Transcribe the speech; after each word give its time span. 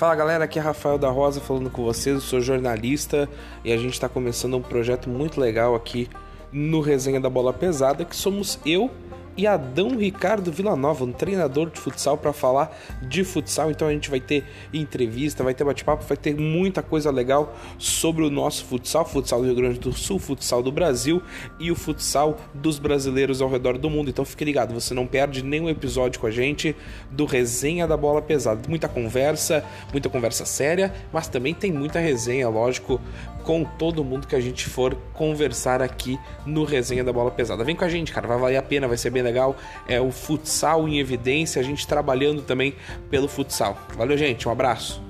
Fala 0.00 0.14
galera, 0.14 0.44
aqui 0.44 0.58
é 0.58 0.62
Rafael 0.62 0.96
da 0.96 1.10
Rosa 1.10 1.42
falando 1.42 1.68
com 1.68 1.84
vocês, 1.84 2.14
eu 2.14 2.22
sou 2.22 2.40
jornalista 2.40 3.28
e 3.62 3.70
a 3.70 3.76
gente 3.76 3.92
está 3.92 4.08
começando 4.08 4.56
um 4.56 4.62
projeto 4.62 5.10
muito 5.10 5.38
legal 5.38 5.74
aqui 5.74 6.08
no 6.50 6.80
Resenha 6.80 7.20
da 7.20 7.28
Bola 7.28 7.52
Pesada, 7.52 8.02
que 8.02 8.16
somos 8.16 8.58
eu 8.64 8.90
e 9.36 9.46
Adão 9.46 9.96
Ricardo 9.96 10.52
Villanova, 10.52 11.04
um 11.04 11.12
treinador 11.12 11.70
de 11.70 11.80
futsal, 11.80 12.16
para 12.16 12.32
falar 12.32 12.76
de 13.02 13.24
futsal. 13.24 13.70
Então 13.70 13.88
a 13.88 13.92
gente 13.92 14.10
vai 14.10 14.20
ter 14.20 14.44
entrevista, 14.72 15.42
vai 15.42 15.54
ter 15.54 15.64
bate-papo, 15.64 16.04
vai 16.04 16.16
ter 16.16 16.34
muita 16.34 16.82
coisa 16.82 17.10
legal 17.10 17.54
sobre 17.78 18.24
o 18.24 18.30
nosso 18.30 18.64
futsal, 18.64 19.04
futsal 19.04 19.40
do 19.40 19.46
Rio 19.46 19.54
Grande 19.54 19.78
do 19.78 19.92
Sul, 19.92 20.18
futsal 20.18 20.62
do 20.62 20.72
Brasil 20.72 21.22
e 21.58 21.70
o 21.70 21.74
futsal 21.74 22.38
dos 22.54 22.78
brasileiros 22.78 23.40
ao 23.40 23.48
redor 23.48 23.78
do 23.78 23.88
mundo. 23.88 24.10
Então 24.10 24.24
fique 24.24 24.44
ligado, 24.44 24.74
você 24.74 24.94
não 24.94 25.06
perde 25.06 25.42
nenhum 25.42 25.68
episódio 25.68 26.20
com 26.20 26.26
a 26.26 26.30
gente 26.30 26.76
do 27.10 27.24
Resenha 27.24 27.86
da 27.86 27.96
Bola 27.96 28.20
Pesada. 28.20 28.60
Muita 28.68 28.88
conversa, 28.88 29.64
muita 29.92 30.08
conversa 30.08 30.44
séria, 30.44 30.92
mas 31.12 31.28
também 31.28 31.54
tem 31.54 31.72
muita 31.72 31.98
resenha, 31.98 32.48
lógico, 32.48 33.00
com 33.42 33.64
todo 33.64 34.04
mundo 34.04 34.26
que 34.26 34.36
a 34.36 34.40
gente 34.40 34.68
for 34.68 34.94
conversar 35.14 35.82
aqui 35.82 36.18
no 36.44 36.64
Resenha 36.64 37.02
da 37.02 37.12
Bola 37.12 37.30
Pesada. 37.30 37.64
Vem 37.64 37.74
com 37.74 37.84
a 37.84 37.88
gente, 37.88 38.12
cara, 38.12 38.28
vai 38.28 38.38
valer 38.38 38.56
a 38.56 38.62
pena, 38.62 38.86
vai 38.86 38.96
ser 38.96 39.10
bem 39.10 39.22
legal. 39.22 39.29
É 39.88 40.00
o 40.00 40.10
futsal 40.10 40.88
em 40.88 40.98
evidência, 40.98 41.60
a 41.60 41.64
gente 41.64 41.86
trabalhando 41.86 42.42
também 42.42 42.74
pelo 43.10 43.28
futsal. 43.28 43.78
Valeu, 43.96 44.16
gente, 44.16 44.48
um 44.48 44.52
abraço. 44.52 45.09